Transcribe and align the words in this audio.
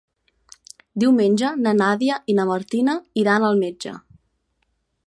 Diumenge 1.03 1.51
na 1.65 1.75
Nàdia 1.83 2.17
i 2.33 2.37
na 2.41 2.47
Martina 2.53 2.97
iran 3.27 3.47
al 3.51 3.63
metge. 3.67 3.95